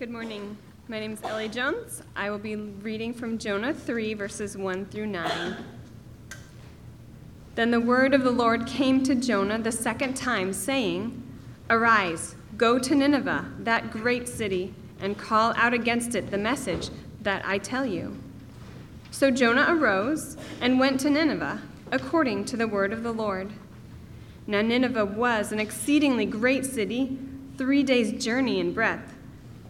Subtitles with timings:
[0.00, 0.56] Good morning.
[0.88, 2.02] My name is Ellie Jones.
[2.16, 5.56] I will be reading from Jonah 3, verses 1 through 9.
[7.54, 11.22] Then the word of the Lord came to Jonah the second time, saying,
[11.68, 14.72] Arise, go to Nineveh, that great city,
[15.02, 16.88] and call out against it the message
[17.20, 18.16] that I tell you.
[19.10, 21.60] So Jonah arose and went to Nineveh,
[21.92, 23.50] according to the word of the Lord.
[24.46, 27.18] Now Nineveh was an exceedingly great city,
[27.58, 29.16] three days' journey in breadth.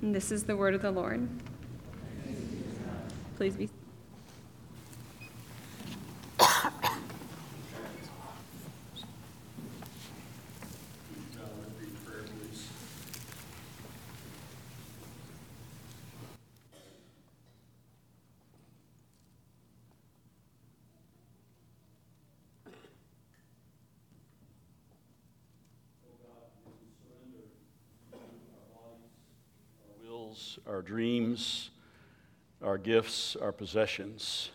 [0.00, 1.28] And this is the word of the Lord.
[3.36, 3.68] Please be.
[30.68, 31.68] our dreams,
[32.64, 34.48] our gifts, our possessions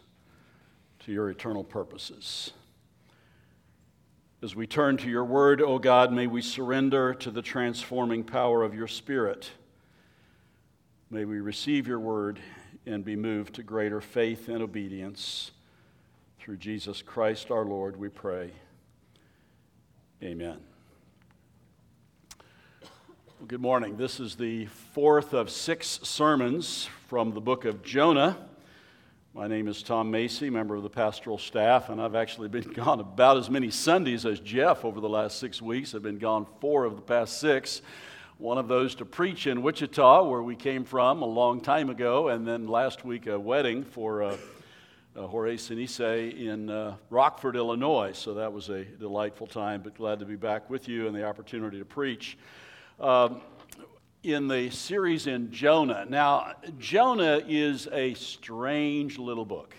[0.98, 2.53] to your eternal purposes.
[4.41, 8.63] As we turn to your word, O God, may we surrender to the transforming power
[8.63, 9.52] of your Spirit.
[11.12, 12.40] May we receive your word
[12.88, 15.52] and be moved to greater faith and obedience.
[16.40, 18.50] Through Jesus Christ our Lord, we pray.
[20.24, 20.72] Amen.
[23.46, 23.98] Good morning.
[23.98, 28.38] This is the fourth of six sermons from the book of Jonah.
[29.34, 33.02] My name is Tom Macy, member of the pastoral staff, and I've actually been gone
[33.02, 35.94] about as many Sundays as Jeff over the last six weeks.
[35.94, 37.81] I've been gone four of the past six.
[38.38, 42.30] One of those to preach in Wichita, where we came from a long time ago,
[42.30, 44.38] and then last week a wedding for uh,
[45.18, 48.14] uh, Jorge Sinise in uh, Rockford, Illinois.
[48.14, 51.25] So that was a delightful time, but glad to be back with you and the
[51.25, 52.38] opportunity to preach
[53.00, 53.42] um,
[54.24, 56.06] in the series in Jonah.
[56.08, 59.76] Now, Jonah is a strange little book.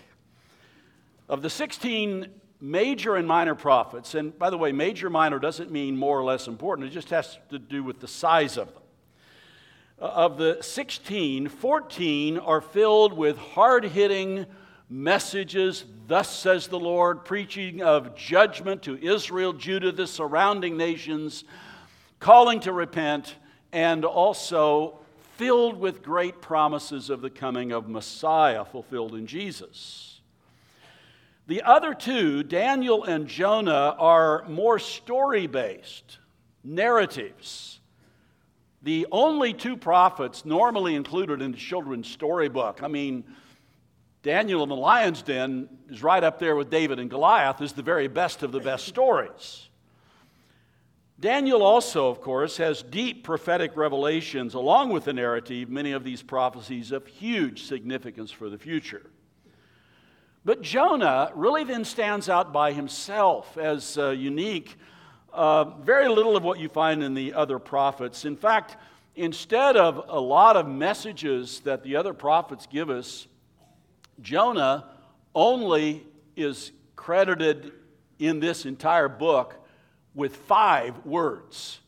[1.27, 2.27] Of the 16
[2.61, 6.47] major and minor prophets, and by the way, major, minor doesn't mean more or less
[6.47, 8.83] important, it just has to do with the size of them.
[9.99, 14.45] Uh, of the 16, 14 are filled with hard hitting
[14.89, 21.43] messages, thus says the Lord, preaching of judgment to Israel, Judah, the surrounding nations
[22.25, 23.35] calling to repent,
[23.71, 24.97] and also
[25.35, 30.21] filled with great promises of the coming of Messiah fulfilled in Jesus.
[31.45, 36.17] The other two, Daniel and Jonah, are more story based
[36.63, 37.79] narratives.
[38.81, 42.81] The only two prophets normally included in the children's storybook.
[42.81, 43.23] I mean,
[44.23, 47.83] Daniel in the lion's den is right up there with David and Goliath, is the
[47.83, 49.69] very best of the best stories.
[51.19, 56.21] Daniel also, of course, has deep prophetic revelations along with the narrative, many of these
[56.21, 59.09] prophecies of huge significance for the future.
[60.43, 64.77] But Jonah really then stands out by himself as uh, unique.
[65.33, 68.25] Uh, very little of what you find in the other prophets.
[68.25, 68.75] In fact,
[69.15, 73.25] instead of a lot of messages that the other prophets give us,
[74.21, 74.85] Jonah
[75.33, 77.71] only is credited
[78.19, 79.64] in this entire book
[80.15, 81.79] with five words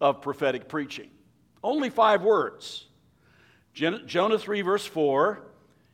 [0.00, 1.10] of prophetic preaching.
[1.62, 2.86] Only five words.
[3.74, 5.42] Jonah 3, verse 4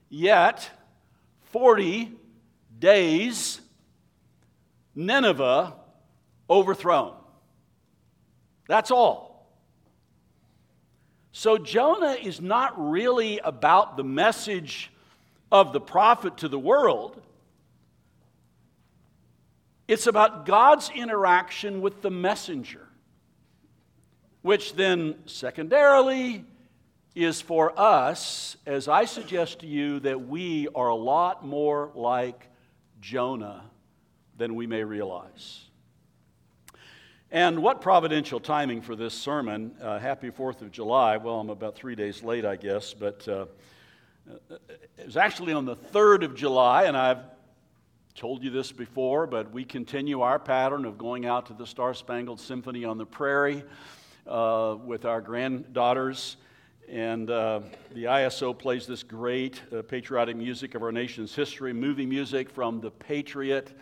[0.09, 0.71] Yet
[1.51, 2.13] 40
[2.79, 3.61] days,
[4.95, 5.75] Nineveh
[6.49, 7.15] overthrown.
[8.69, 9.49] That's all.
[11.33, 14.91] So Jonah is not really about the message
[15.53, 17.21] of the prophet to the world.
[19.89, 22.89] It's about God's interaction with the messenger,
[24.43, 26.45] which then, secondarily,
[27.15, 32.49] is for us, as I suggest to you, that we are a lot more like
[33.01, 33.63] Jonah
[34.37, 35.63] than we may realize.
[37.31, 39.75] And what providential timing for this sermon.
[39.81, 41.17] Uh, happy 4th of July.
[41.17, 43.47] Well, I'm about three days late, I guess, but uh,
[44.99, 47.21] it was actually on the 3rd of July, and I've
[48.17, 51.93] told you this before, but we continue our pattern of going out to the Star
[51.93, 53.63] Spangled Symphony on the prairie
[54.27, 56.39] uh, with our granddaughters.
[56.89, 57.61] And uh,
[57.93, 62.81] the ISO plays this great uh, patriotic music of our nation's history, movie music from
[62.81, 63.79] The Patriot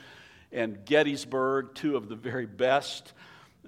[0.51, 3.13] and Gettysburg, two of the very best.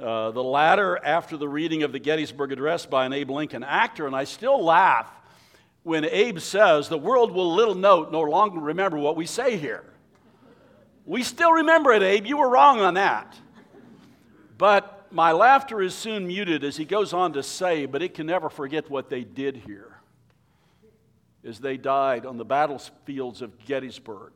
[0.00, 4.08] Uh, the latter after the reading of the Gettysburg Address by an Abe Lincoln actor,
[4.08, 5.12] and I still laugh
[5.84, 9.84] when Abe says, The world will little note, no longer remember what we say here.
[11.06, 12.26] We still remember it, Abe.
[12.26, 13.34] You were wrong on that.
[14.58, 18.26] But my laughter is soon muted as he goes on to say, But it can
[18.26, 20.00] never forget what they did here
[21.44, 24.32] as they died on the battlefields of Gettysburg.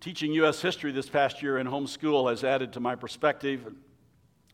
[0.00, 0.62] Teaching U.S.
[0.62, 3.66] history this past year in homeschool has added to my perspective.
[3.66, 3.76] And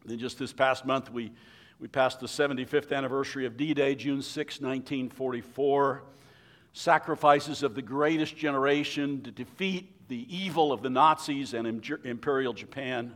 [0.04, 1.30] then just this past month, we,
[1.78, 6.02] we passed the 75th anniversary of D Day, June 6, 1944.
[6.72, 11.66] Sacrifices of the greatest generation to defeat the evil of the Nazis and
[12.04, 13.14] Imperial Japan.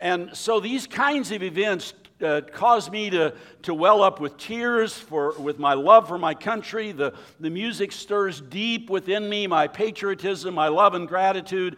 [0.00, 4.96] And so these kinds of events uh, caused me to, to well up with tears
[4.98, 6.92] for, with my love for my country.
[6.92, 11.76] The, the music stirs deep within me my patriotism, my love and gratitude.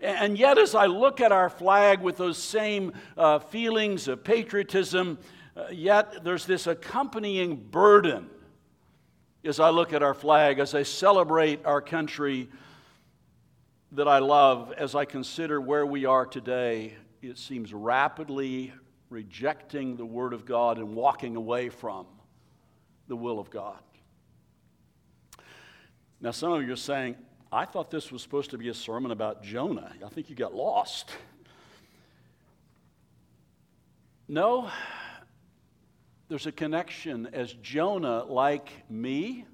[0.00, 5.18] And yet, as I look at our flag with those same uh, feelings of patriotism,
[5.56, 8.28] uh, yet there's this accompanying burden
[9.44, 12.48] as I look at our flag, as I celebrate our country
[13.92, 16.94] that I love, as I consider where we are today.
[17.22, 18.72] It seems rapidly
[19.10, 22.06] rejecting the Word of God and walking away from
[23.06, 23.78] the will of God.
[26.20, 27.16] Now, some of you are saying,
[27.52, 29.92] I thought this was supposed to be a sermon about Jonah.
[30.04, 31.10] I think you got lost.
[34.26, 34.70] No,
[36.28, 39.44] there's a connection as Jonah, like me,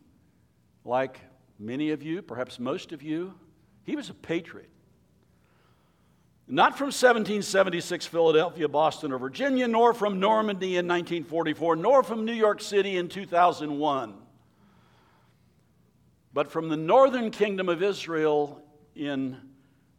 [0.85, 1.19] like
[1.59, 3.35] many of you, perhaps most of you,
[3.85, 4.71] he was a patriot.
[6.47, 12.33] Not from 1776 Philadelphia, Boston, or Virginia, nor from Normandy in 1944, nor from New
[12.33, 14.15] York City in 2001,
[16.33, 18.63] but from the northern kingdom of Israel
[18.97, 19.37] in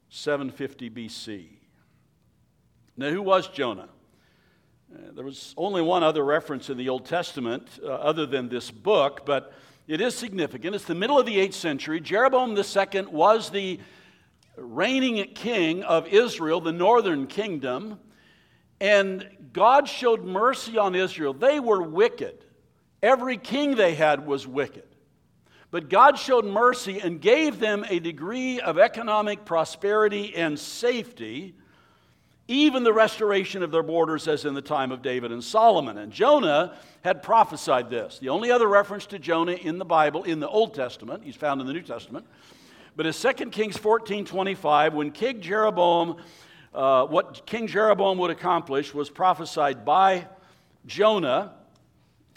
[0.10, 1.48] 750 BC.
[2.98, 3.90] Now, who was Jonah?
[4.94, 8.70] Uh, there was only one other reference in the Old Testament uh, other than this
[8.72, 9.54] book, but
[9.88, 10.76] it is significant.
[10.76, 12.02] It's the middle of the 8th century.
[12.02, 13.80] Jeroboam II was the
[14.58, 18.00] reigning king of Israel, the northern kingdom,
[18.82, 21.34] and God showed mercy on Israel.
[21.34, 22.44] They were wicked.
[23.02, 24.88] Every king they had was wicked.
[25.70, 31.56] But God showed mercy and gave them a degree of economic prosperity and safety,
[32.48, 35.98] even the restoration of their borders, as in the time of David and Solomon.
[35.98, 38.20] And Jonah had prophesied this.
[38.20, 41.62] The only other reference to Jonah in the Bible, in the Old Testament, he's found
[41.62, 42.26] in the New Testament,
[42.96, 46.18] but in 2 Kings 14 25, when King Jeroboam,
[46.74, 50.28] uh, what King Jeroboam would accomplish was prophesied by
[50.86, 51.54] Jonah.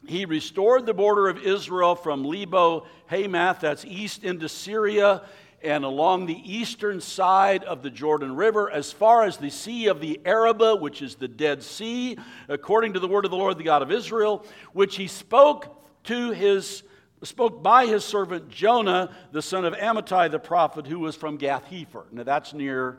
[0.06, 5.22] He restored the border of Israel from Lebo Hamath, that's east into Syria,
[5.64, 10.00] and along the eastern side of the Jordan River, as far as the Sea of
[10.00, 12.18] the Arabah, which is the Dead Sea,
[12.48, 14.44] according to the word of the Lord, the God of Israel,
[14.74, 16.82] which he spoke to his
[17.22, 21.64] spoke by his servant Jonah, the son of Amittai the prophet, who was from Gath
[21.70, 22.04] Hepher.
[22.12, 22.98] Now that's near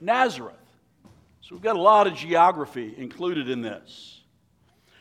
[0.00, 0.54] Nazareth.
[1.42, 4.20] So we've got a lot of geography included in this.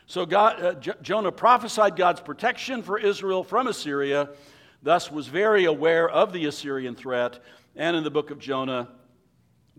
[0.07, 4.29] So God, uh, J- Jonah prophesied God's protection for Israel from Assyria,
[4.86, 7.39] thus was very aware of the Assyrian threat.
[7.75, 8.88] And in the book of Jonah,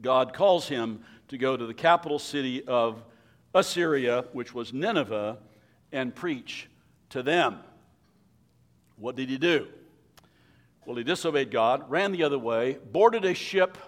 [0.02, 3.02] God calls him to go to the capital city of
[3.54, 5.38] Assyria, which was Nineveh,
[5.92, 6.68] and preach
[7.10, 7.60] to them.
[8.96, 9.68] What did he do?
[10.84, 13.78] Well, he disobeyed God, ran the other way, boarded a ship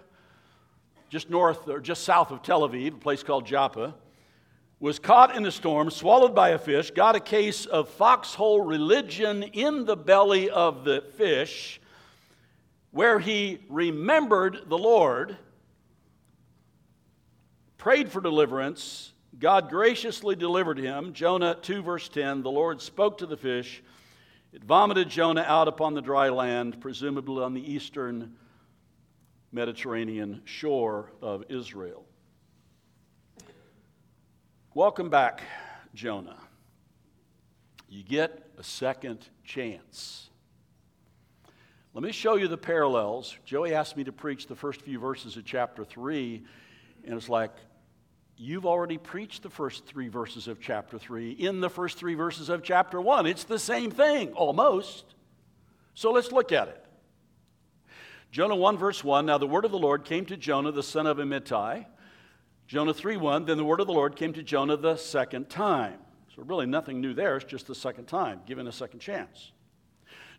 [1.08, 3.94] just north or just south of Tel Aviv, a place called Joppa,
[4.80, 9.42] was caught in a storm, swallowed by a fish, got a case of foxhole religion
[9.42, 11.80] in the belly of the fish,
[12.90, 15.36] where he remembered the Lord,
[17.76, 19.12] prayed for deliverance.
[19.38, 21.12] God graciously delivered him.
[21.12, 23.82] Jonah 2, verse 10 the Lord spoke to the fish
[24.52, 28.36] it vomited Jonah out upon the dry land, presumably on the eastern
[29.52, 32.07] Mediterranean shore of Israel.
[34.78, 35.42] Welcome back,
[35.92, 36.38] Jonah.
[37.88, 40.30] You get a second chance.
[41.94, 43.36] Let me show you the parallels.
[43.44, 46.44] Joey asked me to preach the first few verses of chapter 3,
[47.04, 47.50] and it's like,
[48.36, 52.48] you've already preached the first three verses of chapter 3 in the first three verses
[52.48, 53.26] of chapter 1.
[53.26, 55.06] It's the same thing, almost.
[55.94, 56.84] So let's look at it.
[58.30, 61.08] Jonah 1, verse 1 Now the word of the Lord came to Jonah, the son
[61.08, 61.86] of Amittai.
[62.68, 65.98] Jonah 3, 1 Then the word of the Lord came to Jonah the second time.
[66.36, 67.36] So, really, nothing new there.
[67.36, 69.52] It's just the second time, given a second chance.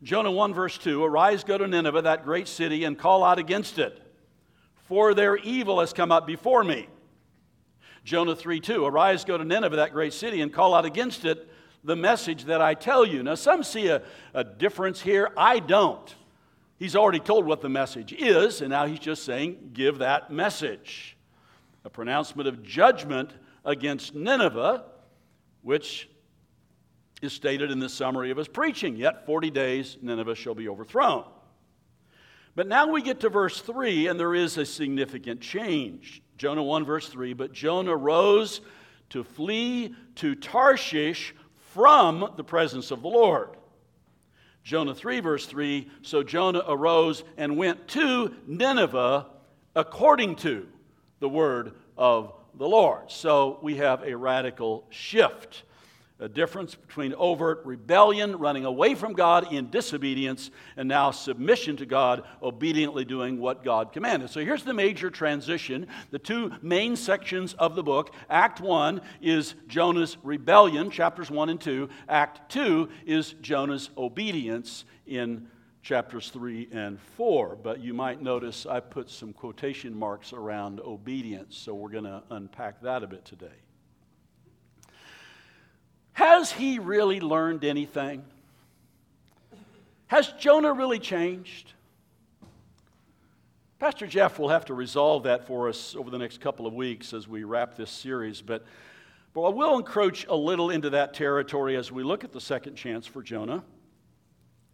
[0.04, 3.80] Jonah 1, verse 2 Arise, go to Nineveh, that great city, and call out against
[3.80, 4.00] it,
[4.88, 6.88] for their evil has come up before me.
[8.06, 11.50] Jonah 3 2 Arise, go to Nineveh, that great city, and call out against it
[11.84, 13.24] the message that I tell you.
[13.24, 14.04] Now, some see a,
[14.36, 15.32] a difference here.
[15.36, 16.16] I don't.
[16.78, 21.18] He's already told what the message is, and now he's just saying, Give that message.
[21.86, 23.32] A pronouncement of judgment
[23.66, 24.84] against Nineveh
[25.62, 26.10] which
[27.22, 28.96] is stated in the summary of his preaching.
[28.96, 31.26] Yet 40 days, Nineveh shall be overthrown.
[32.56, 36.22] But now we get to verse 3, and there is a significant change.
[36.38, 38.62] Jonah 1, verse 3 But Jonah rose
[39.10, 41.36] to flee to Tarshish
[41.74, 43.50] from the presence of the Lord.
[44.64, 49.28] Jonah 3, verse 3 So Jonah arose and went to Nineveh
[49.76, 50.68] according to
[51.20, 53.12] the word of the Lord.
[53.12, 55.64] So we have a radical shift,
[56.20, 61.86] a difference between overt rebellion, running away from God in disobedience, and now submission to
[61.86, 64.30] God, obediently doing what God commanded.
[64.30, 65.88] So here's the major transition.
[66.12, 71.62] The two main sections of the book Act 1 is Jonah's rebellion, chapters 1 and
[71.62, 71.88] 2.
[72.10, 75.48] Act 2 is Jonah's obedience in
[75.82, 77.58] chapters 3 and 4.
[77.62, 82.24] But you might notice I put some quotation marks around obedience, so we're going to
[82.30, 83.48] unpack that a bit today.
[86.14, 88.24] Has he really learned anything?
[90.08, 91.74] Has Jonah really changed?
[93.80, 97.14] Pastor Jeff will have to resolve that for us over the next couple of weeks
[97.14, 98.66] as we wrap this series, but,
[99.34, 102.76] but I will encroach a little into that territory as we look at the second
[102.76, 103.64] chance for Jonah.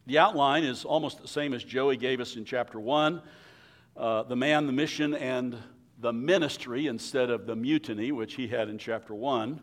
[0.07, 3.21] The outline is almost the same as Joey gave us in chapter 1
[3.97, 5.57] uh, the man, the mission, and
[5.99, 9.61] the ministry instead of the mutiny, which he had in chapter 1.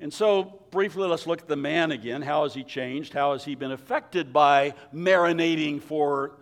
[0.00, 2.22] And so, briefly, let's look at the man again.
[2.22, 3.12] How has he changed?
[3.12, 6.32] How has he been affected by marinating for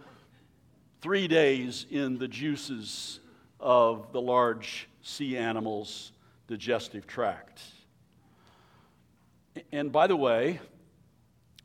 [1.02, 3.20] three days in the juices
[3.58, 6.12] of the large sea animal's
[6.48, 7.60] digestive tract?
[9.70, 10.60] And by the way,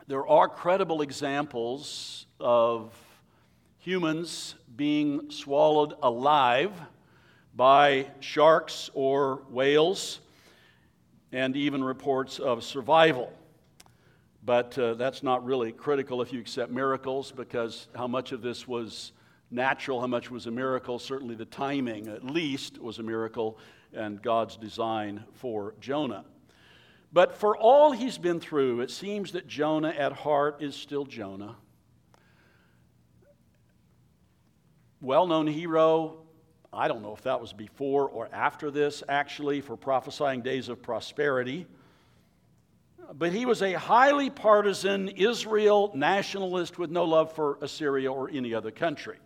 [0.07, 2.93] there are credible examples of
[3.79, 6.71] humans being swallowed alive
[7.55, 10.19] by sharks or whales,
[11.31, 13.33] and even reports of survival.
[14.43, 18.67] But uh, that's not really critical if you accept miracles, because how much of this
[18.67, 19.11] was
[19.49, 20.99] natural, how much was a miracle?
[20.99, 23.57] Certainly the timing, at least, was a miracle,
[23.91, 26.25] and God's design for Jonah.
[27.15, 31.55] But for all he's been through, it seems that Jonah at heart is still Jonah.
[34.99, 36.17] Well known hero.
[36.73, 40.81] I don't know if that was before or after this, actually, for prophesying days of
[40.81, 41.67] prosperity.
[43.13, 48.53] But he was a highly partisan Israel nationalist with no love for Assyria or any
[48.53, 49.19] other country.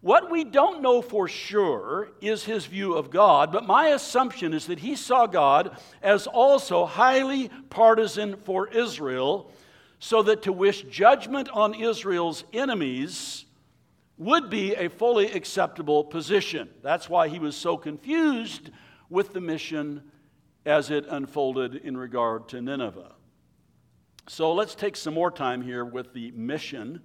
[0.00, 4.66] What we don't know for sure is his view of God, but my assumption is
[4.66, 9.50] that he saw God as also highly partisan for Israel,
[9.98, 13.46] so that to wish judgment on Israel's enemies
[14.16, 16.68] would be a fully acceptable position.
[16.82, 18.70] That's why he was so confused
[19.10, 20.02] with the mission
[20.64, 23.12] as it unfolded in regard to Nineveh.
[24.28, 27.00] So let's take some more time here with the mission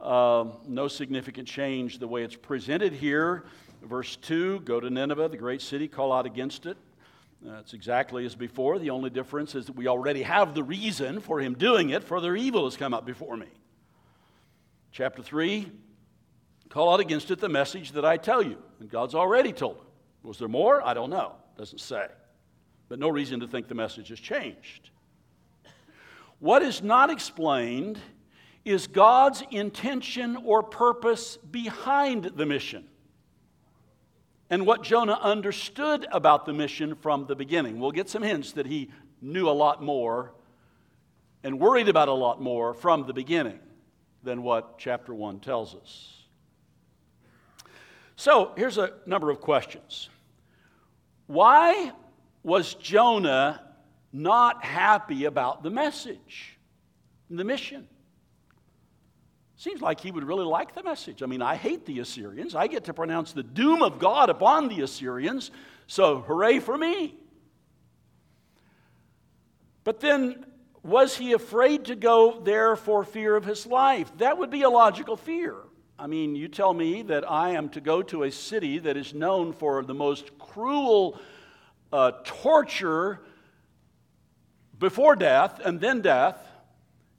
[0.00, 3.44] uh, no significant change the way it's presented here.
[3.82, 6.76] Verse 2 Go to Nineveh, the great city, call out against it.
[7.46, 8.78] It's exactly as before.
[8.78, 12.20] The only difference is that we already have the reason for him doing it, for
[12.20, 13.48] their evil has come up before me.
[14.92, 15.70] Chapter 3
[16.70, 18.58] Call out against it the message that I tell you.
[18.80, 19.84] And God's already told him.
[20.24, 20.84] Was there more?
[20.84, 21.34] I don't know.
[21.56, 22.08] Doesn't say.
[22.88, 24.90] But no reason to think the message has changed.
[26.40, 28.00] What is not explained
[28.64, 32.86] is God's intention or purpose behind the mission
[34.50, 37.78] and what Jonah understood about the mission from the beginning.
[37.78, 38.90] We'll get some hints that he
[39.20, 40.32] knew a lot more
[41.42, 43.58] and worried about a lot more from the beginning
[44.22, 46.22] than what chapter 1 tells us.
[48.16, 50.08] So here's a number of questions.
[51.26, 51.92] Why
[52.42, 53.60] was Jonah
[54.14, 56.56] not happy about the message,
[57.28, 57.88] the mission.
[59.64, 61.22] Seems like he would really like the message.
[61.22, 62.54] I mean, I hate the Assyrians.
[62.54, 65.50] I get to pronounce the doom of God upon the Assyrians,
[65.86, 67.14] so hooray for me.
[69.82, 70.44] But then,
[70.82, 74.12] was he afraid to go there for fear of his life?
[74.18, 75.56] That would be a logical fear.
[75.98, 79.14] I mean, you tell me that I am to go to a city that is
[79.14, 81.18] known for the most cruel
[81.90, 83.20] uh, torture
[84.78, 86.43] before death and then death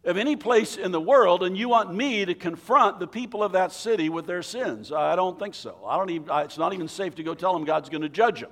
[0.06, 3.54] of any place in the world, and you want me to confront the people of
[3.54, 4.92] that city with their sins.
[4.92, 5.80] I don't think so.
[5.86, 8.42] I don't even, it's not even safe to go tell them God's going to judge
[8.42, 8.52] them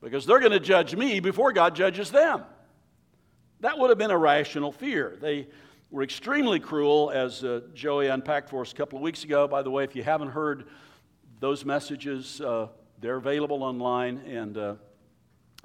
[0.00, 2.44] because they're going to judge me before God judges them.
[3.60, 5.16] That would have been a rational fear.
[5.20, 5.48] They
[5.90, 9.48] were extremely cruel, as uh, Joey unpacked for us a couple of weeks ago.
[9.48, 10.66] By the way, if you haven't heard
[11.40, 12.68] those messages, uh,
[13.00, 14.74] they're available online, and uh,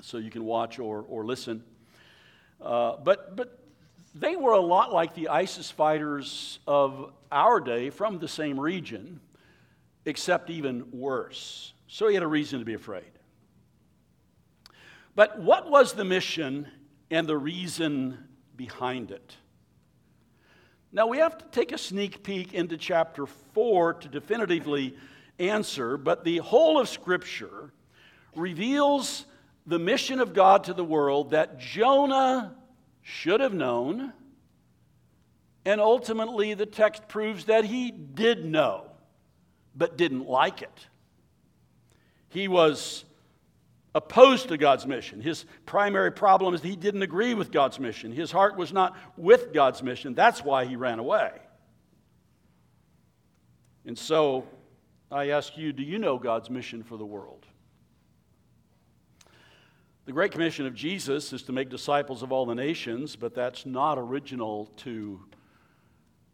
[0.02, 1.64] so you can watch or, or listen.
[2.62, 3.59] Uh, but, but
[4.16, 9.20] they were a lot like the ISIS fighters of our day from the same region,
[10.06, 11.74] except even worse.
[11.88, 13.12] So he had a reason to be afraid.
[15.16, 16.68] But what was the mission
[17.12, 18.18] and the reason
[18.56, 19.36] behind it.
[20.92, 24.96] Now, we have to take a sneak peek into chapter 4 to definitively
[25.38, 27.72] answer, but the whole of Scripture
[28.36, 29.26] reveals
[29.66, 32.56] the mission of God to the world that Jonah
[33.10, 34.14] should have known,
[35.66, 38.86] and ultimately the text proves that he did know,
[39.76, 40.88] but didn't like it.
[42.30, 43.04] He was
[43.96, 45.22] opposed to God's mission.
[45.22, 48.12] His primary problem is that he didn't agree with God's mission.
[48.12, 50.14] His heart was not with God's mission.
[50.14, 51.32] That's why he ran away.
[53.86, 54.48] And so
[55.12, 57.48] I ask you do you know God's mission for the world?
[60.10, 63.68] The Great Commission of Jesus is to make disciples of all the nations, but that's
[63.68, 65.20] not original to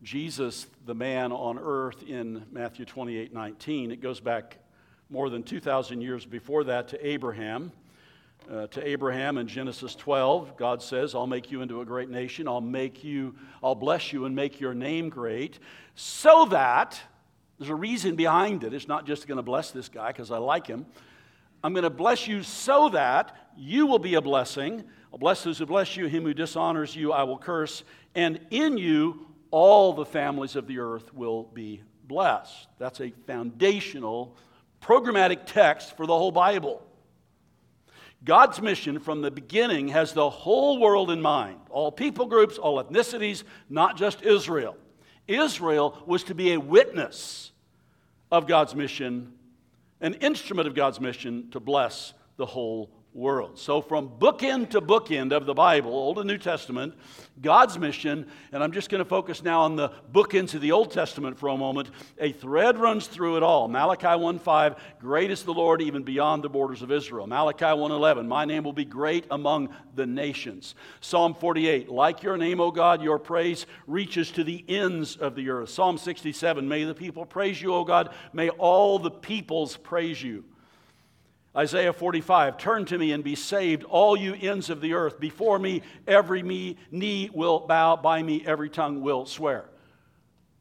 [0.01, 3.91] Jesus, the man on earth, in Matthew 28 19.
[3.91, 4.59] It goes back
[5.09, 7.73] more than 2,000 years before that to Abraham.
[8.49, 12.47] Uh, to Abraham in Genesis 12, God says, I'll make you into a great nation.
[12.47, 15.59] I'll make you, I'll bless you and make your name great,
[15.95, 16.97] so that
[17.59, 18.73] there's a reason behind it.
[18.73, 20.85] It's not just going to bless this guy because I like him.
[21.61, 24.83] I'm going to bless you so that you will be a blessing.
[25.11, 27.83] I'll bless those who bless you, him who dishonors you, I will curse.
[28.13, 32.67] And in you, all the families of the earth will be blessed.
[32.77, 34.35] That's a foundational
[34.81, 36.85] programmatic text for the whole Bible.
[38.23, 42.83] God's mission from the beginning has the whole world in mind all people groups, all
[42.83, 44.77] ethnicities, not just Israel.
[45.27, 47.51] Israel was to be a witness
[48.31, 49.33] of God's mission,
[50.01, 53.58] an instrument of God's mission to bless the whole world.
[53.58, 56.93] So, from bookend to bookend of the Bible, Old and New Testament,
[57.41, 60.91] God's mission, and I'm just going to focus now on the bookends of the Old
[60.91, 61.89] Testament for a moment.
[62.19, 63.69] A thread runs through it all.
[63.69, 67.25] Malachi 1:5, great is the Lord even beyond the borders of Israel.
[67.25, 70.75] Malachi 1:11, my name will be great among the nations.
[70.99, 75.49] Psalm 48, like your name, O God, your praise reaches to the ends of the
[75.49, 75.69] earth.
[75.69, 80.43] Psalm 67, may the people praise you, O God, may all the peoples praise you.
[81.57, 85.19] Isaiah 45, turn to me and be saved, all you ends of the earth.
[85.19, 89.69] Before me, every me, knee will bow, by me, every tongue will swear.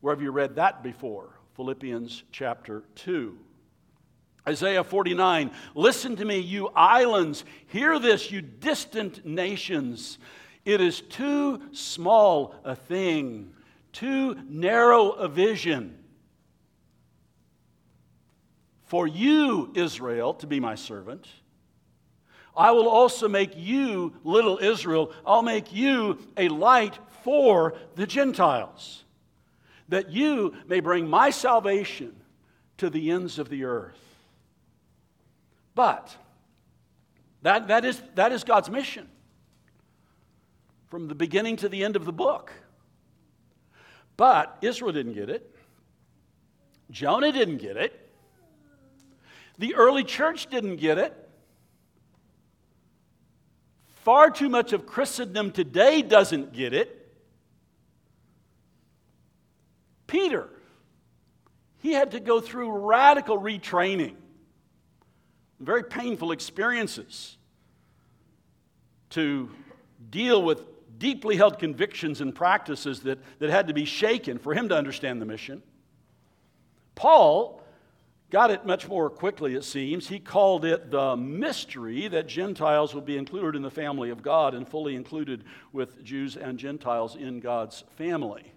[0.00, 1.30] Where have you read that before?
[1.56, 3.36] Philippians chapter 2.
[4.46, 7.44] Isaiah 49, listen to me, you islands.
[7.66, 10.18] Hear this, you distant nations.
[10.64, 13.52] It is too small a thing,
[13.92, 16.03] too narrow a vision
[18.94, 21.26] for you, Israel, to be my servant.
[22.56, 29.02] I will also make you, little Israel, I'll make you a light for the Gentiles,
[29.88, 32.14] that you may bring my salvation
[32.76, 33.98] to the ends of the earth.
[35.74, 36.16] But
[37.42, 39.08] that, that, is, that is God's mission
[40.86, 42.52] from the beginning to the end of the book.
[44.16, 45.52] But Israel didn't get it.
[46.92, 48.02] Jonah didn't get it.
[49.58, 51.12] The early church didn't get it.
[54.04, 57.00] Far too much of Christendom today doesn't get it.
[60.06, 60.50] Peter,
[61.78, 64.14] he had to go through radical retraining,
[65.58, 67.38] very painful experiences
[69.10, 69.50] to
[70.10, 70.66] deal with
[70.98, 75.20] deeply held convictions and practices that, that had to be shaken for him to understand
[75.20, 75.62] the mission.
[76.94, 77.63] Paul
[78.30, 80.08] got it much more quickly, it seems.
[80.08, 84.54] He called it the mystery that Gentiles would be included in the family of God
[84.54, 88.52] and fully included with Jews and Gentiles in God's family.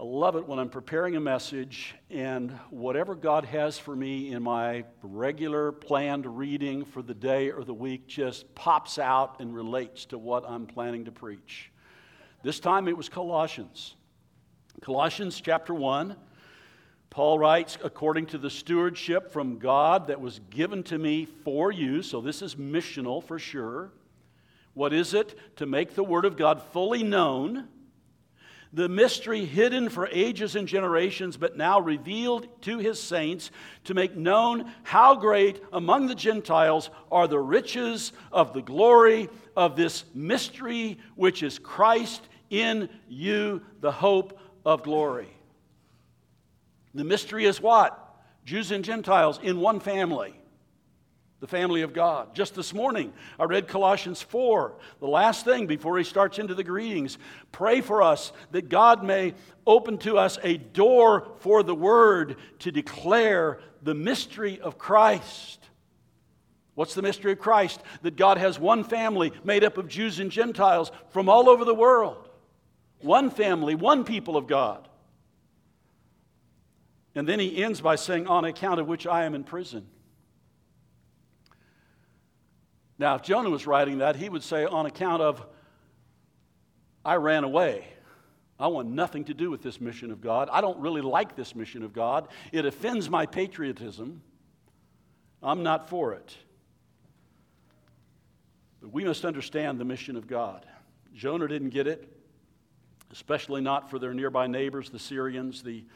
[0.00, 4.42] I love it when I'm preparing a message and whatever God has for me in
[4.42, 10.06] my regular planned reading for the day or the week just pops out and relates
[10.06, 11.70] to what I'm planning to preach.
[12.42, 13.94] This time it was Colossians.
[14.80, 16.16] Colossians chapter 1.
[17.10, 22.02] Paul writes, according to the stewardship from God that was given to me for you,
[22.02, 23.90] so this is missional for sure.
[24.74, 25.36] What is it?
[25.56, 27.68] To make the Word of God fully known
[28.72, 33.50] the mystery hidden for ages and generations, but now revealed to his saints,
[33.84, 39.74] to make known how great among the Gentiles are the riches of the glory of
[39.74, 45.36] this mystery, which is Christ in you, the hope of glory.
[46.94, 47.96] The mystery is what?
[48.44, 50.40] Jews and Gentiles in one family
[51.40, 52.34] the family of God.
[52.34, 56.62] Just this morning, I read Colossians 4, the last thing before he starts into the
[56.62, 57.16] greetings.
[57.50, 59.34] Pray for us that God may
[59.66, 65.66] open to us a door for the word to declare the mystery of Christ.
[66.74, 67.82] What's the mystery of Christ?
[68.02, 71.74] That God has one family made up of Jews and Gentiles from all over the
[71.74, 72.28] world.
[73.00, 74.86] One family, one people of God.
[77.14, 79.86] And then he ends by saying, On account of which I am in prison.
[83.00, 85.44] Now, if Jonah was writing that, he would say, on account of,
[87.02, 87.86] I ran away.
[88.58, 90.50] I want nothing to do with this mission of God.
[90.52, 92.28] I don't really like this mission of God.
[92.52, 94.20] It offends my patriotism.
[95.42, 96.36] I'm not for it.
[98.82, 100.66] But we must understand the mission of God.
[101.14, 102.06] Jonah didn't get it,
[103.10, 105.86] especially not for their nearby neighbors, the Syrians, the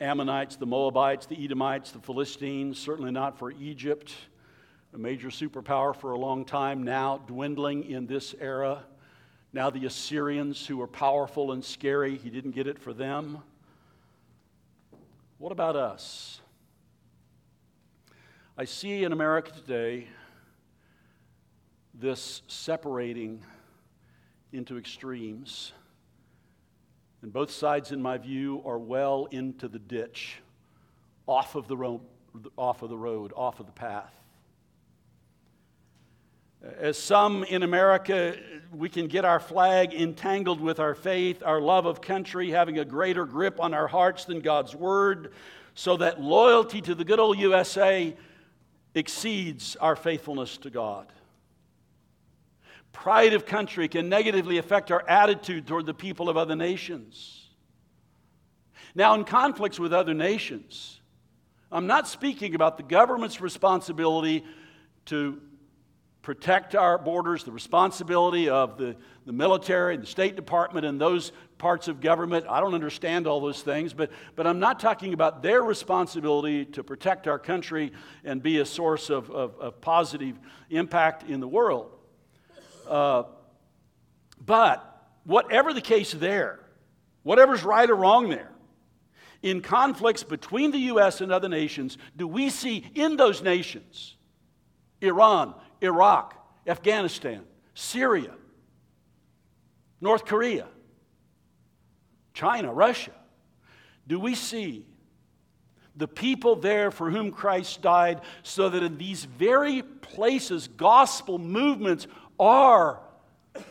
[0.00, 4.14] Ammonites, the Moabites, the Edomites, the Philistines, certainly not for Egypt
[4.96, 8.82] a major superpower for a long time, now dwindling in this era.
[9.52, 13.42] Now, the Assyrians, who are powerful and scary, he didn't get it for them.
[15.36, 16.40] What about us?
[18.56, 20.08] I see in America today
[21.92, 23.42] this separating
[24.52, 25.72] into extremes.
[27.26, 30.36] And both sides, in my view, are well into the ditch,
[31.26, 32.00] off of the, ro-
[32.56, 34.14] off of the road, off of the path.
[36.78, 38.36] As some in America,
[38.72, 42.84] we can get our flag entangled with our faith, our love of country, having a
[42.84, 45.32] greater grip on our hearts than God's Word,
[45.74, 48.16] so that loyalty to the good old USA
[48.94, 51.08] exceeds our faithfulness to God.
[52.96, 57.50] Pride of country can negatively affect our attitude toward the people of other nations.
[58.94, 60.98] Now, in conflicts with other nations,
[61.70, 64.44] I'm not speaking about the government's responsibility
[65.04, 65.40] to
[66.22, 71.88] protect our borders, the responsibility of the, the military, the State Department, and those parts
[71.88, 72.46] of government.
[72.48, 76.82] I don't understand all those things, but, but I'm not talking about their responsibility to
[76.82, 77.92] protect our country
[78.24, 81.95] and be a source of, of, of positive impact in the world.
[82.86, 83.24] Uh,
[84.44, 86.60] but whatever the case there,
[87.22, 88.50] whatever's right or wrong there,
[89.42, 91.20] in conflicts between the U.S.
[91.20, 94.16] and other nations, do we see in those nations,
[95.00, 96.34] Iran, Iraq,
[96.66, 97.42] Afghanistan,
[97.74, 98.32] Syria,
[100.00, 100.66] North Korea,
[102.34, 103.12] China, Russia,
[104.06, 104.84] do we see
[105.96, 112.06] the people there for whom Christ died so that in these very places gospel movements
[112.38, 113.00] are,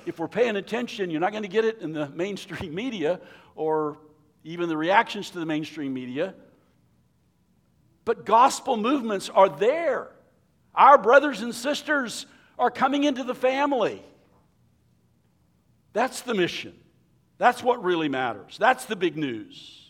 [0.06, 3.19] if we're paying attention, you're not going to get it in the mainstream media
[3.56, 3.97] or
[4.43, 6.34] even the reactions to the mainstream media,
[8.04, 10.12] but gospel movements are there.
[10.75, 12.25] Our brothers and sisters
[12.60, 14.04] are coming into the family.
[15.93, 16.73] That's the mission.
[17.38, 18.58] That's what really matters.
[18.60, 19.82] That's the big news.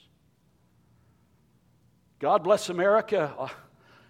[2.19, 3.51] God bless America.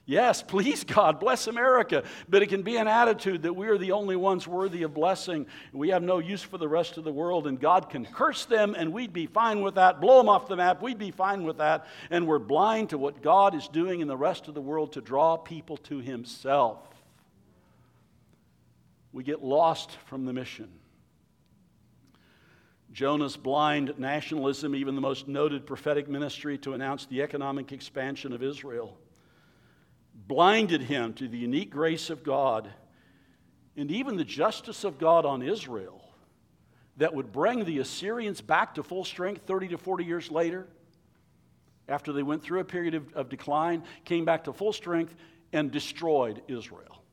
[0.08, 2.04] Yes, please, God, bless America.
[2.30, 5.48] But it can be an attitude that we are the only ones worthy of blessing.
[5.74, 8.76] We have no use for the rest of the world, and God can curse them,
[8.78, 10.00] and we'd be fine with that.
[10.00, 11.88] Blow them off the map, we'd be fine with that.
[12.12, 15.02] And we're blind to what God is doing in the rest of the world to
[15.02, 16.88] draw people to Himself
[19.16, 20.70] we get lost from the mission.
[22.92, 28.44] Jonah's blind nationalism, even the most noted prophetic ministry to announce the economic expansion of
[28.44, 28.98] Israel,
[30.28, 32.70] blinded him to the unique grace of God
[33.78, 36.02] and even the justice of God on Israel
[36.98, 40.68] that would bring the Assyrians back to full strength 30 to 40 years later.
[41.88, 45.16] after they went through a period of, of decline, came back to full strength
[45.54, 47.04] and destroyed Israel.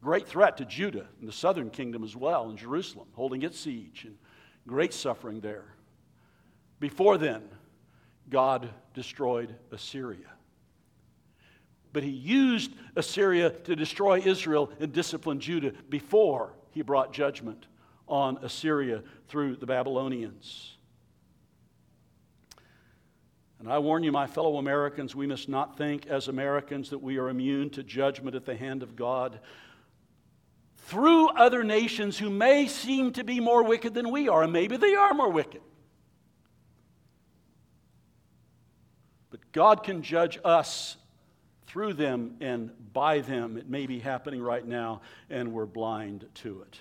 [0.00, 4.04] Great threat to Judah and the southern kingdom as well, and Jerusalem, holding its siege,
[4.04, 4.16] and
[4.68, 5.74] great suffering there.
[6.78, 7.42] Before then,
[8.28, 10.33] God destroyed Assyria.
[11.94, 17.66] But he used Assyria to destroy Israel and discipline Judah before he brought judgment
[18.08, 20.76] on Assyria through the Babylonians.
[23.60, 27.16] And I warn you, my fellow Americans, we must not think as Americans that we
[27.18, 29.38] are immune to judgment at the hand of God
[30.76, 34.76] through other nations who may seem to be more wicked than we are, and maybe
[34.76, 35.62] they are more wicked.
[39.30, 40.96] But God can judge us
[41.74, 43.56] through them and by them.
[43.56, 46.78] It may be happening right now, and we're blind to it.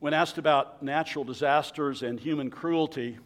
[0.00, 3.16] When asked about natural disasters and human cruelty,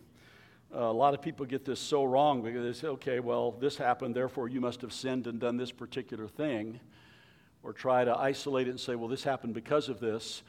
[0.75, 3.79] uh, a lot of people get this so wrong because they say, okay, well, this
[3.79, 6.79] happened, therefore you must have sinned and done this particular thing.
[7.63, 10.43] Or try to isolate it and say, well, this happened because of this.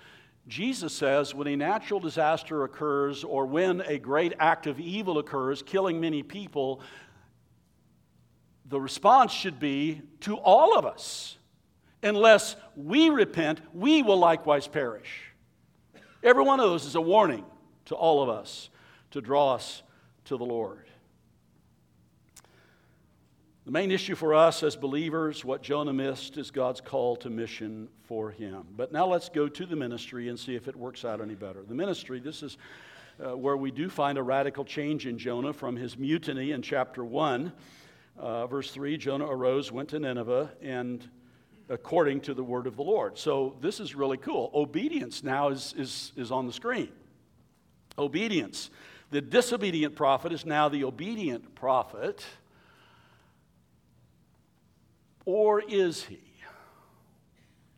[0.50, 5.62] Jesus says when a natural disaster occurs or when a great act of evil occurs,
[5.62, 6.82] killing many people,
[8.71, 11.38] the response should be to all of us.
[12.01, 15.34] Unless we repent, we will likewise perish.
[16.23, 17.45] Every one of those is a warning
[17.86, 18.69] to all of us
[19.12, 19.84] to draw us
[20.25, 20.88] to the Lord.
[23.65, 27.89] The main issue for us as believers, what Jonah missed, is God's call to mission
[28.05, 28.65] for him.
[28.75, 31.63] But now let's go to the ministry and see if it works out any better.
[31.67, 32.57] The ministry, this is
[33.23, 37.03] uh, where we do find a radical change in Jonah from his mutiny in chapter
[37.03, 37.51] 1.
[38.17, 41.08] Uh, verse 3 Jonah arose, went to Nineveh, and
[41.69, 43.17] according to the word of the Lord.
[43.17, 44.52] So this is really cool.
[44.54, 46.89] Obedience now is, is, is on the screen.
[47.97, 48.69] Obedience.
[49.12, 52.26] The disobedient prophet is now the obedient prophet.
[55.26, 56.19] Or is he?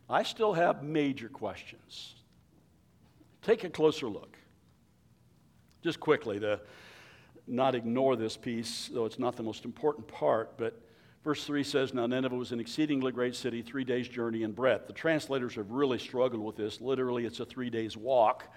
[0.10, 2.16] I still have major questions.
[3.42, 4.38] Take a closer look.
[5.84, 6.60] Just quickly, to
[7.48, 10.80] not ignore this piece, though it's not the most important part, but
[11.24, 14.88] Verse 3 says, Now Nineveh was an exceedingly great city, three days' journey in breadth.
[14.88, 16.82] The translators have really struggled with this.
[16.82, 18.54] Literally, it's a three days walk.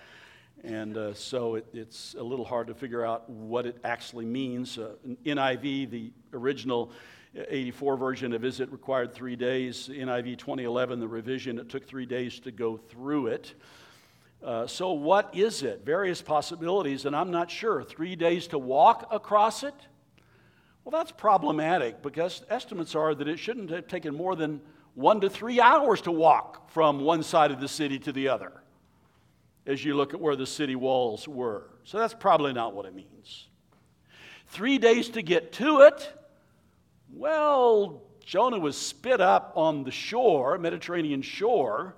[0.64, 4.78] And uh, so it, it's a little hard to figure out what it actually means.
[4.78, 4.94] Uh,
[5.24, 6.90] NIV, the original
[7.36, 9.88] 84 version of Is It required three days.
[9.88, 13.54] NIV 2011, the revision, it took three days to go through it.
[14.46, 15.84] Uh, so, what is it?
[15.84, 17.82] Various possibilities, and I'm not sure.
[17.82, 19.74] Three days to walk across it?
[20.84, 24.60] Well, that's problematic because estimates are that it shouldn't have taken more than
[24.94, 28.52] one to three hours to walk from one side of the city to the other
[29.66, 31.68] as you look at where the city walls were.
[31.82, 33.48] So that's probably not what it means.
[34.46, 36.08] Three days to get to it.
[37.12, 41.96] Well, Jonah was spit up on the shore, Mediterranean shore,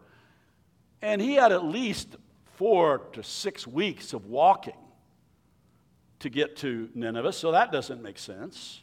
[1.02, 2.16] and he had at least
[2.58, 4.76] four to six weeks of walking
[6.18, 8.80] to get to Nineveh, so that doesn't make sense.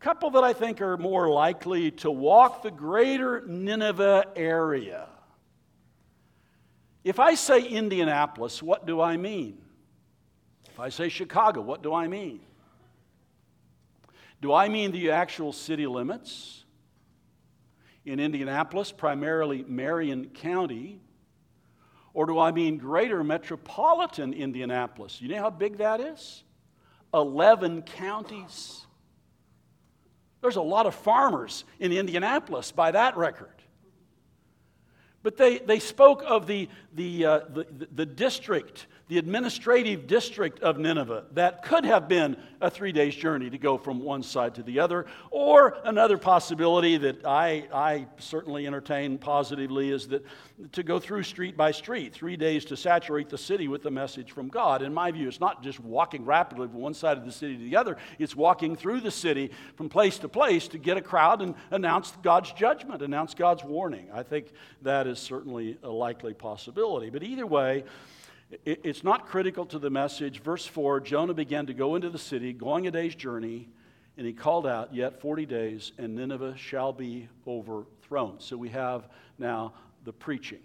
[0.00, 5.08] Couple that I think are more likely to walk the greater Nineveh area.
[7.04, 9.58] If I say Indianapolis, what do I mean?
[10.70, 12.40] If I say Chicago, what do I mean?
[14.40, 16.64] Do I mean the actual city limits?
[18.06, 21.00] In Indianapolis, primarily Marion County,
[22.18, 25.22] or do I mean greater metropolitan Indianapolis?
[25.22, 26.42] You know how big that is?
[27.14, 28.84] 11 counties.
[30.40, 33.62] There's a lot of farmers in Indianapolis by that record.
[35.22, 40.78] But they, they spoke of the, the, uh, the, the district the administrative district of
[40.78, 41.24] Nineveh.
[41.32, 44.80] That could have been a three days journey to go from one side to the
[44.80, 45.06] other.
[45.30, 50.24] Or another possibility that I, I certainly entertain positively is that
[50.72, 54.32] to go through street by street, three days to saturate the city with the message
[54.32, 54.82] from God.
[54.82, 57.64] In my view, it's not just walking rapidly from one side of the city to
[57.64, 61.40] the other, it's walking through the city from place to place to get a crowd
[61.40, 64.08] and announce God's judgment, announce God's warning.
[64.12, 67.08] I think that is certainly a likely possibility.
[67.08, 67.84] But either way,
[68.64, 70.40] it's not critical to the message.
[70.40, 73.68] Verse 4 Jonah began to go into the city, going a day's journey,
[74.16, 78.40] and he called out, Yet 40 days, and Nineveh shall be overthrown.
[78.40, 79.08] So we have
[79.38, 80.60] now the preaching.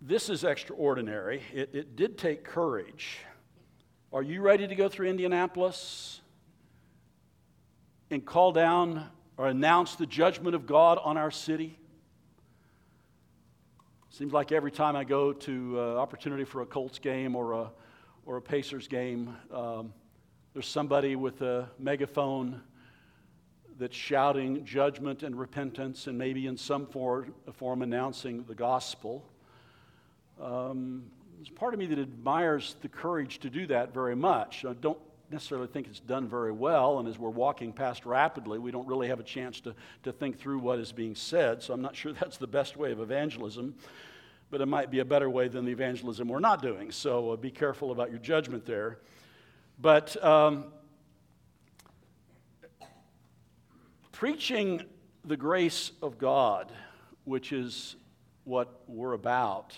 [0.00, 1.42] This is extraordinary.
[1.52, 3.18] It, it did take courage.
[4.12, 6.20] Are you ready to go through Indianapolis
[8.10, 11.78] and call down or announce the judgment of God on our city?
[14.16, 17.70] Seems like every time I go to uh, opportunity for a Colts game or a
[18.24, 19.92] or a Pacers game, um,
[20.54, 22.62] there's somebody with a megaphone
[23.78, 29.22] that's shouting judgment and repentance and maybe in some form, form announcing the gospel.
[30.40, 34.64] Um, there's part of me that admires the courage to do that very much.
[34.64, 34.98] I don't
[35.30, 39.08] necessarily think it's done very well, and as we're walking past rapidly, we don't really
[39.08, 42.12] have a chance to, to think through what is being said, so I'm not sure
[42.12, 43.74] that's the best way of evangelism,
[44.50, 47.36] but it might be a better way than the evangelism we're not doing, so uh,
[47.36, 48.98] be careful about your judgment there.
[49.80, 50.66] But um,
[54.12, 54.82] preaching
[55.24, 56.72] the grace of God,
[57.24, 57.96] which is
[58.44, 59.76] what we're about,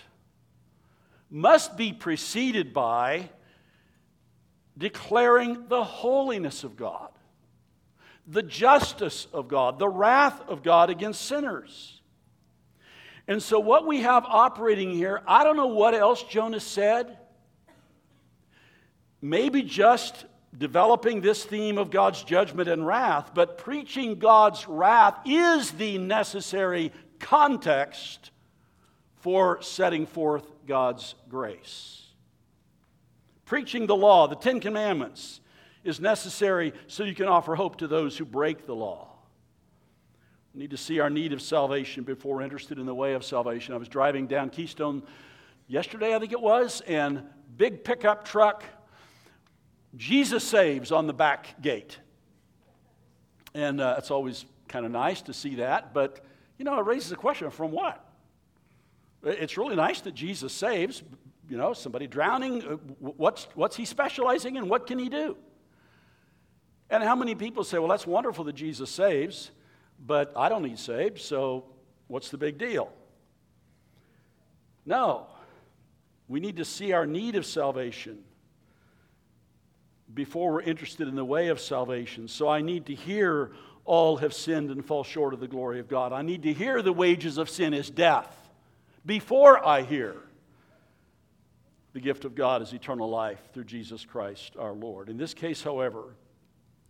[1.29, 3.29] must be preceded by
[4.79, 7.09] declaring the holiness of God,
[8.25, 12.01] the justice of God, the wrath of God against sinners.
[13.27, 17.17] And so, what we have operating here, I don't know what else Jonah said.
[19.21, 20.25] Maybe just
[20.57, 26.91] developing this theme of God's judgment and wrath, but preaching God's wrath is the necessary
[27.19, 28.31] context
[29.17, 32.08] for setting forth God's grace.
[33.49, 35.41] Preaching the law, the Ten Commandments,
[35.83, 39.07] is necessary so you can offer hope to those who break the law.
[40.53, 43.25] We need to see our need of salvation before we're interested in the way of
[43.25, 43.73] salvation.
[43.73, 45.01] I was driving down Keystone
[45.67, 47.23] yesterday, I think it was, and
[47.57, 48.63] big pickup truck,
[49.95, 51.97] Jesus saves on the back gate.
[53.55, 56.23] And uh, it's always kind of nice to see that, but
[56.59, 58.05] you know, it raises a question from what?
[59.23, 61.01] It's really nice that Jesus saves,
[61.49, 62.63] you know, somebody drowning.
[62.63, 64.69] Uh, what's, what's he specializing in?
[64.69, 65.35] What can he do?
[66.89, 69.51] And how many people say, well, that's wonderful that Jesus saves,
[70.05, 71.65] but I don't need saved, so
[72.07, 72.91] what's the big deal?
[74.85, 75.27] No.
[76.27, 78.19] We need to see our need of salvation
[80.13, 82.27] before we're interested in the way of salvation.
[82.27, 83.51] So I need to hear
[83.85, 86.13] all have sinned and fall short of the glory of God.
[86.13, 88.35] I need to hear the wages of sin is death
[89.05, 90.15] before I hear
[91.93, 95.09] the gift of God is eternal life through Jesus Christ our Lord.
[95.09, 96.15] In this case, however,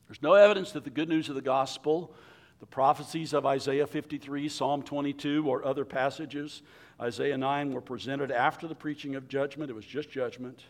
[0.07, 2.13] there's no evidence that the good news of the gospel,
[2.59, 6.63] the prophecies of Isaiah 53, Psalm 22, or other passages,
[6.99, 9.69] Isaiah 9, were presented after the preaching of judgment.
[9.69, 10.63] It was just judgment.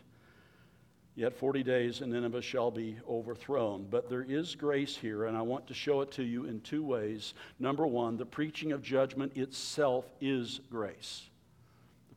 [1.16, 3.88] Yet 40 days and Nineveh shall be overthrown.
[3.90, 6.84] But there is grace here, and I want to show it to you in two
[6.84, 7.34] ways.
[7.58, 11.30] Number one, the preaching of judgment itself is grace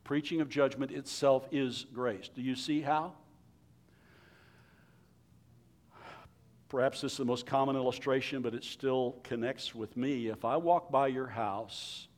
[0.04, 2.28] preaching of judgment itself is grace.
[2.28, 3.14] Do you see how?
[6.68, 10.26] Perhaps this is the most common illustration, but it still connects with me.
[10.28, 12.08] If I walk by your house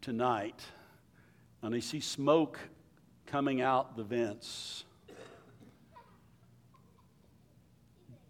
[0.00, 0.60] tonight
[1.62, 2.58] and I see smoke
[3.26, 4.84] coming out the vents,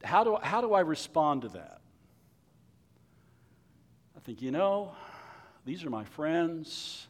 [0.05, 1.81] how do, how do I respond to that?
[4.17, 4.93] I think, you know,
[5.65, 7.09] these are my friends.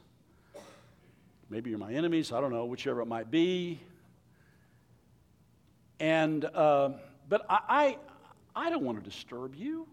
[1.50, 3.80] Maybe you're my enemies, I don't know, whichever it might be.
[6.00, 6.90] And, uh,
[7.28, 7.98] but I,
[8.54, 9.87] I, I don't want to disturb you.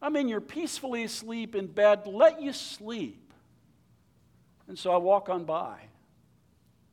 [0.00, 3.32] I mean, you're peacefully asleep in bed, let you sleep.
[4.68, 5.78] And so I walk on by.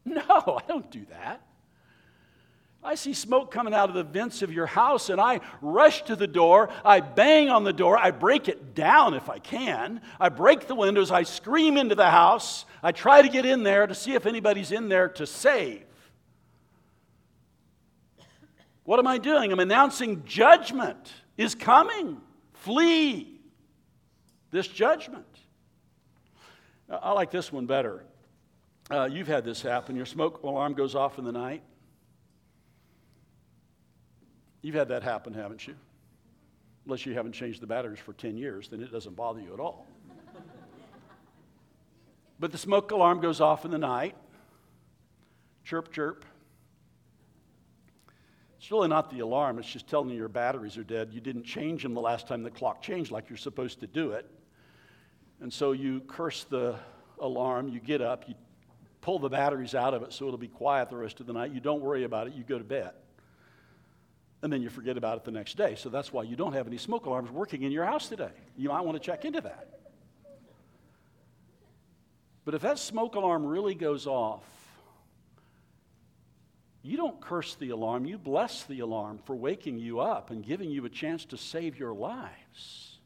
[0.06, 1.42] No, I don't do that.
[2.86, 6.16] I see smoke coming out of the vents of your house, and I rush to
[6.16, 6.70] the door.
[6.84, 7.98] I bang on the door.
[7.98, 10.02] I break it down if I can.
[10.20, 11.10] I break the windows.
[11.10, 12.66] I scream into the house.
[12.82, 15.84] I try to get in there to see if anybody's in there to save.
[18.84, 19.54] What am I doing?
[19.54, 22.20] I'm announcing judgment is coming.
[22.52, 23.40] Flee
[24.52, 25.26] this judgment.
[26.90, 28.04] I like this one better.
[28.92, 29.96] Uh, you've had this happen.
[29.96, 31.64] Your smoke alarm goes off in the night.
[34.64, 35.76] You've had that happen, haven't you?
[36.86, 39.60] Unless you haven't changed the batteries for 10 years, then it doesn't bother you at
[39.60, 39.86] all.
[42.40, 44.16] but the smoke alarm goes off in the night.
[45.66, 46.26] Chirp, chirp.
[48.58, 51.10] It's really not the alarm, it's just telling you your batteries are dead.
[51.12, 54.12] You didn't change them the last time the clock changed like you're supposed to do
[54.12, 54.26] it.
[55.42, 56.80] And so you curse the
[57.20, 58.36] alarm, you get up, you
[59.02, 61.52] pull the batteries out of it so it'll be quiet the rest of the night.
[61.52, 62.94] You don't worry about it, you go to bed
[64.44, 65.76] and then you forget about it the next day.
[65.76, 68.32] So that's why you don't have any smoke alarms working in your house today.
[68.58, 69.80] You might want to check into that.
[72.44, 74.44] But if that smoke alarm really goes off,
[76.82, 80.70] you don't curse the alarm, you bless the alarm for waking you up and giving
[80.70, 83.00] you a chance to save your lives.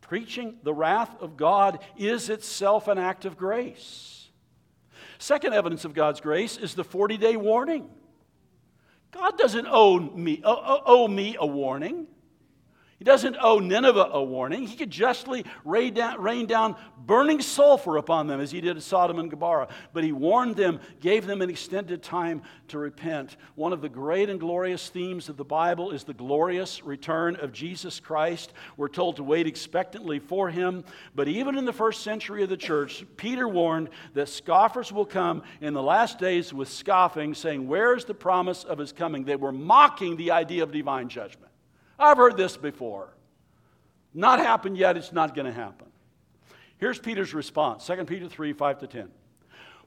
[0.00, 4.30] Preaching the wrath of God is itself an act of grace.
[5.18, 7.90] Second evidence of God's grace is the 40 day warning.
[9.14, 12.08] God doesn't owe me, owe, me a warning.
[12.98, 14.66] He doesn't owe Nineveh a warning.
[14.66, 18.82] He could justly rain down, rain down, burning sulfur upon them as he did at
[18.82, 19.68] Sodom and Gomorrah.
[19.92, 23.36] But he warned them, gave them an extended time to repent.
[23.56, 27.52] One of the great and glorious themes of the Bible is the glorious return of
[27.52, 28.52] Jesus Christ.
[28.76, 30.84] We're told to wait expectantly for him.
[31.16, 35.42] But even in the first century of the church, Peter warned that scoffers will come
[35.60, 39.24] in the last days with scoffing, saying, Where's the promise of his coming?
[39.24, 41.53] They were mocking the idea of divine judgment.
[41.98, 43.08] I've heard this before.
[44.12, 45.88] Not happened yet, it's not going to happen.
[46.78, 49.08] Here's Peter's response 2 Peter 3 5 to 10.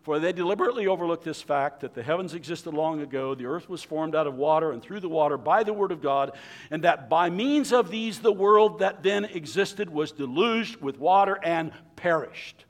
[0.08, 3.84] For they deliberately overlooked this fact that the heavens existed long ago, the earth was
[3.84, 6.32] formed out of water and through the water by the word of God,
[6.72, 11.38] and that by means of these the world that then existed was deluged with water
[11.44, 12.64] and perished.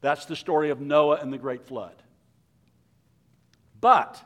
[0.00, 1.96] That's the story of Noah and the great flood.
[3.80, 4.22] But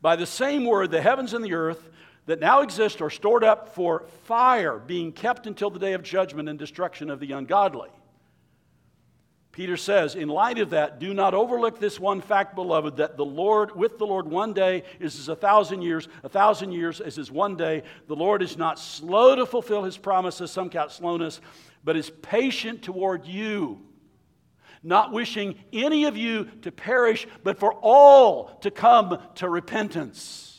[0.00, 1.90] by the same word, the heavens and the earth
[2.26, 6.48] that now exist are stored up for fire, being kept until the day of judgment
[6.48, 7.90] and destruction of the ungodly.
[9.50, 13.24] Peter says, in light of that, do not overlook this one fact, beloved, that the
[13.24, 17.18] Lord, with the Lord, one day is as a thousand years, a thousand years is
[17.18, 17.82] as one day.
[18.08, 21.42] The Lord is not slow to fulfill his promises, some count slowness,
[21.84, 23.82] but is patient toward you,
[24.82, 30.51] not wishing any of you to perish, but for all to come to repentance.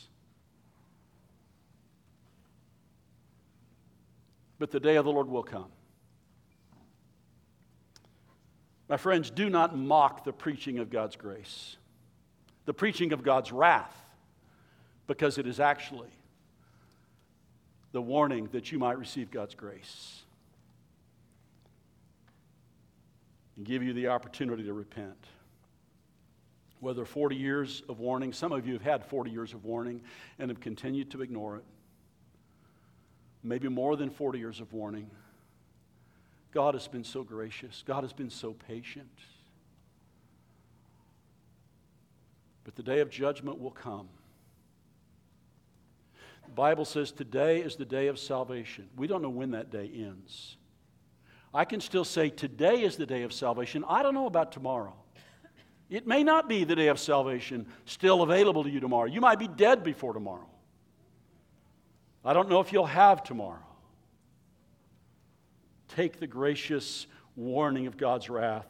[4.58, 5.66] But the day of the Lord will come.
[8.88, 11.76] My friends, do not mock the preaching of God's grace,
[12.66, 13.94] the preaching of God's wrath,
[15.06, 16.10] because it is actually
[17.92, 20.22] the warning that you might receive God's grace
[23.56, 25.26] and give you the opportunity to repent.
[26.80, 30.02] Whether 40 years of warning, some of you have had 40 years of warning
[30.38, 31.64] and have continued to ignore it
[33.44, 35.08] maybe more than 40 years of warning.
[36.52, 39.10] God has been so gracious, God has been so patient.
[42.64, 44.08] But the day of judgment will come.
[46.46, 48.88] The Bible says today is the day of salvation.
[48.96, 50.56] We don't know when that day ends.
[51.52, 53.84] I can still say today is the day of salvation.
[53.88, 54.94] I don't know about tomorrow.
[55.90, 59.06] It may not be the day of salvation still available to you tomorrow.
[59.06, 60.48] You might be dead before tomorrow.
[62.24, 63.58] I don't know if you'll have tomorrow.
[65.88, 67.06] Take the gracious
[67.36, 68.66] warning of God's wrath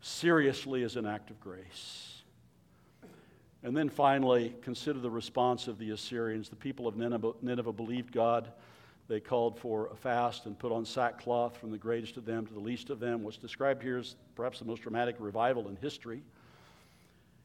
[0.00, 2.22] seriously as an act of grace.
[3.62, 6.48] And then finally, consider the response of the Assyrians.
[6.48, 8.50] The people of Nineveh, Nineveh believed God.
[9.08, 12.52] They called for a fast and put on sackcloth from the greatest of them to
[12.52, 13.22] the least of them.
[13.22, 16.22] What's described here is perhaps the most dramatic revival in history.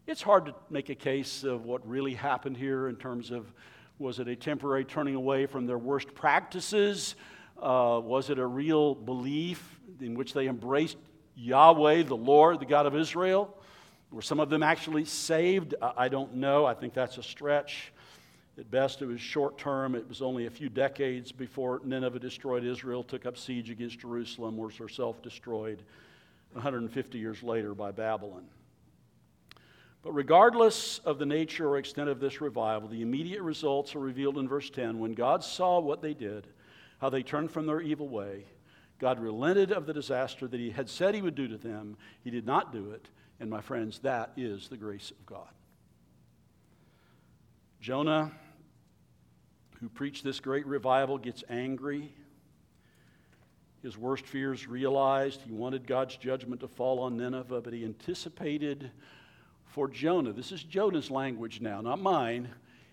[0.08, 3.52] It's hard to make a case of what really happened here in terms of
[4.00, 7.16] was it a temporary turning away from their worst practices?
[7.58, 10.98] Uh, was it a real belief in which they embraced
[11.36, 13.56] Yahweh, the Lord, the God of Israel?
[14.12, 15.76] Were some of them actually saved?
[15.82, 16.66] I don't know.
[16.66, 17.92] I think that's a stretch.
[18.58, 19.96] At best, it was short term.
[19.96, 24.58] It was only a few decades before Nineveh destroyed Israel, took up siege against Jerusalem,
[24.58, 25.84] was herself destroyed
[26.54, 28.44] 150 years later by Babylon.
[30.08, 34.38] But regardless of the nature or extent of this revival, the immediate results are revealed
[34.38, 35.00] in verse 10.
[35.00, 36.48] When God saw what they did,
[37.02, 38.46] how they turned from their evil way,
[39.00, 41.98] God relented of the disaster that He had said He would do to them.
[42.24, 43.10] He did not do it.
[43.42, 45.50] And my friends, that is the grace of God.
[47.82, 48.32] Jonah,
[49.82, 52.14] who preached this great revival, gets angry.
[53.84, 55.42] His worst fears realized.
[55.42, 58.90] He wanted God's judgment to fall on Nineveh, but he anticipated
[59.68, 62.50] for Jonah, this is Jonah's language now, not mine,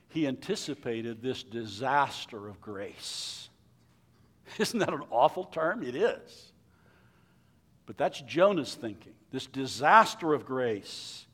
[0.09, 3.49] he anticipated this disaster of grace.
[4.59, 5.83] Isn't that an awful term?
[5.83, 6.53] It is.
[7.87, 11.27] But that's Jonah's thinking, this disaster of grace.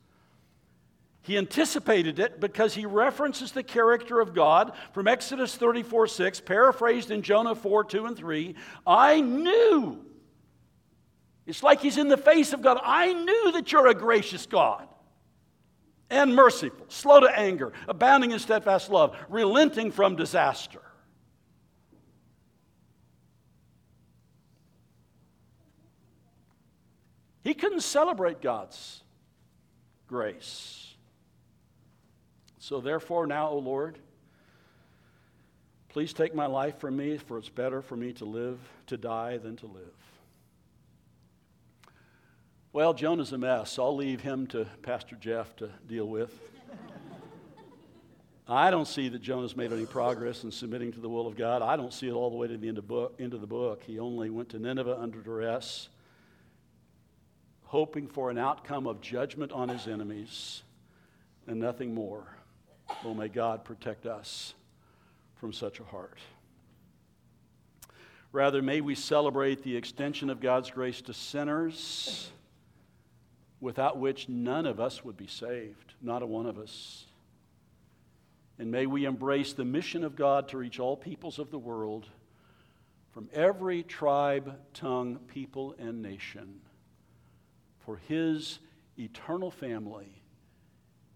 [1.23, 7.11] He anticipated it because he references the character of God from Exodus 34 6, paraphrased
[7.11, 8.55] in Jonah 4 2 and 3.
[8.87, 10.03] I knew.
[11.45, 12.79] It's like he's in the face of God.
[12.83, 14.87] I knew that you're a gracious God
[16.11, 20.81] and merciful, slow to anger, abounding in steadfast love, relenting from disaster.
[27.43, 29.01] He couldn't celebrate God's
[30.07, 30.93] grace.
[32.59, 33.97] So, therefore, now, O Lord,
[35.89, 39.37] please take my life from me, for it's better for me to live, to die,
[39.37, 40.00] than to live.
[42.73, 43.77] Well, Jonah's a mess.
[43.77, 46.33] I'll leave him to Pastor Jeff to deal with.
[48.47, 51.61] I don't see that Jonah's made any progress in submitting to the will of God.
[51.61, 53.47] I don't see it all the way to the end of, book, end of the
[53.47, 53.83] book.
[53.83, 55.89] He only went to Nineveh under duress,
[57.63, 60.63] hoping for an outcome of judgment on his enemies
[61.47, 62.23] and nothing more.
[63.03, 64.53] Oh, may God protect us
[65.35, 66.19] from such a heart.
[68.31, 72.31] Rather, may we celebrate the extension of God's grace to sinners
[73.61, 77.05] without which none of us would be saved, not a one of us.
[78.57, 82.07] And may we embrace the mission of God to reach all peoples of the world
[83.11, 86.61] from every tribe, tongue, people, and nation
[87.79, 88.59] for His
[88.97, 90.21] eternal family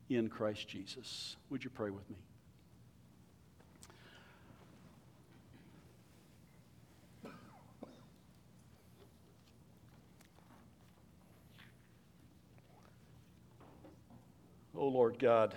[0.10, 1.36] in Christ Jesus.
[1.50, 2.18] Would you pray with me?
[14.78, 15.56] Oh Lord God,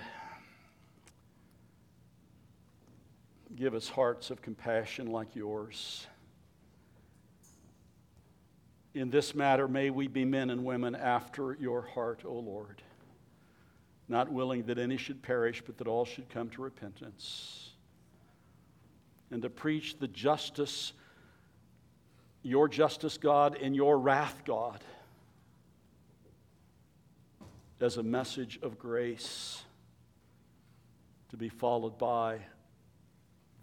[3.57, 6.07] give us hearts of compassion like yours.
[8.95, 12.81] In this matter, may we be men and women after your heart, O Lord,
[14.09, 17.71] not willing that any should perish, but that all should come to repentance.
[19.33, 20.93] And to preach the justice,
[22.43, 24.81] your justice, God, and your wrath, God
[27.81, 29.62] as a message of grace
[31.31, 32.39] to be followed by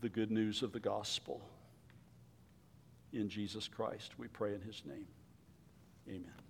[0.02, 1.42] the good news of the gospel.
[3.12, 5.08] In Jesus Christ, we pray in his name.
[6.08, 6.45] Amen.